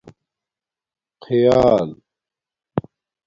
خیال 1.23 1.87